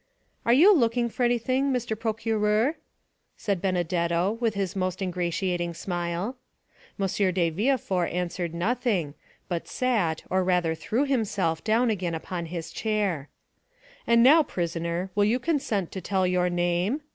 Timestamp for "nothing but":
8.55-9.67